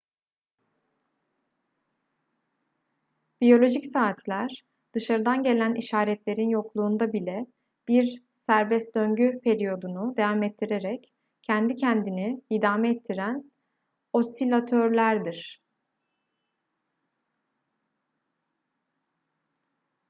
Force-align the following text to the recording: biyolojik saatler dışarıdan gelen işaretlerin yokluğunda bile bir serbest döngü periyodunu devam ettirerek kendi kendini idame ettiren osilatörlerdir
biyolojik 3.41 3.85
saatler 3.85 4.65
dışarıdan 4.93 5.43
gelen 5.43 5.75
işaretlerin 5.75 6.49
yokluğunda 6.49 7.13
bile 7.13 7.45
bir 7.87 8.23
serbest 8.45 8.95
döngü 8.95 9.39
periyodunu 9.43 10.17
devam 10.17 10.43
ettirerek 10.43 11.13
kendi 11.41 11.75
kendini 11.75 12.41
idame 12.49 12.89
ettiren 12.89 13.51
osilatörlerdir 14.13 15.61